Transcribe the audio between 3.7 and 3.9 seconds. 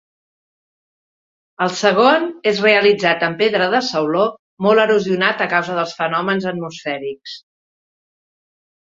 de